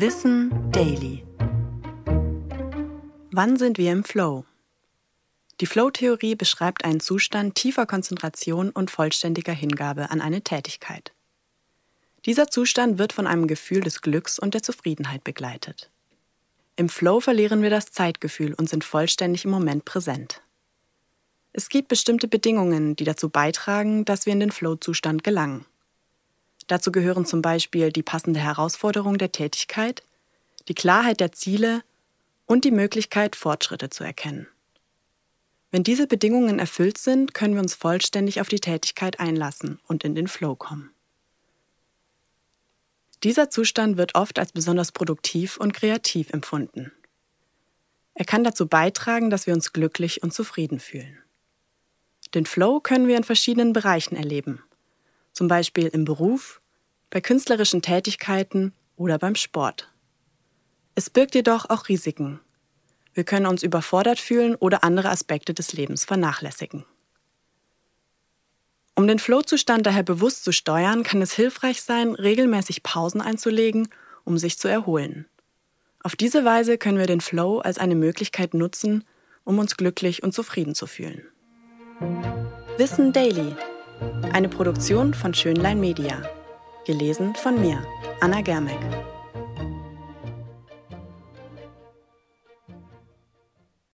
[0.00, 1.24] Wissen Daily.
[3.32, 4.44] Wann sind wir im Flow?
[5.60, 11.12] Die Flow-Theorie beschreibt einen Zustand tiefer Konzentration und vollständiger Hingabe an eine Tätigkeit.
[12.26, 15.90] Dieser Zustand wird von einem Gefühl des Glücks und der Zufriedenheit begleitet.
[16.76, 20.42] Im Flow verlieren wir das Zeitgefühl und sind vollständig im Moment präsent.
[21.52, 25.66] Es gibt bestimmte Bedingungen, die dazu beitragen, dass wir in den Flow-Zustand gelangen.
[26.68, 30.02] Dazu gehören zum Beispiel die passende Herausforderung der Tätigkeit,
[30.68, 31.82] die Klarheit der Ziele
[32.46, 34.46] und die Möglichkeit, Fortschritte zu erkennen.
[35.70, 40.14] Wenn diese Bedingungen erfüllt sind, können wir uns vollständig auf die Tätigkeit einlassen und in
[40.14, 40.90] den Flow kommen.
[43.22, 46.92] Dieser Zustand wird oft als besonders produktiv und kreativ empfunden.
[48.14, 51.18] Er kann dazu beitragen, dass wir uns glücklich und zufrieden fühlen.
[52.34, 54.62] Den Flow können wir in verschiedenen Bereichen erleben,
[55.32, 56.60] zum Beispiel im Beruf,
[57.10, 59.90] bei künstlerischen Tätigkeiten oder beim Sport.
[60.94, 62.40] Es birgt jedoch auch Risiken.
[63.14, 66.84] Wir können uns überfordert fühlen oder andere Aspekte des Lebens vernachlässigen.
[68.94, 73.88] Um den Flow-Zustand daher bewusst zu steuern, kann es hilfreich sein, regelmäßig Pausen einzulegen,
[74.24, 75.26] um sich zu erholen.
[76.02, 79.04] Auf diese Weise können wir den Flow als eine Möglichkeit nutzen,
[79.44, 81.22] um uns glücklich und zufrieden zu fühlen.
[82.76, 83.54] Wissen Daily.
[84.32, 86.22] Eine Produktion von Schönlein Media.
[86.88, 87.86] Gelesen von mir,
[88.20, 88.78] Anna Germeck.